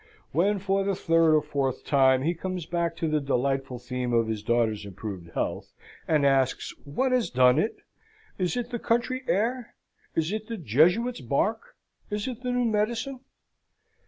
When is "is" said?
8.39-8.57, 10.15-10.31, 12.09-12.27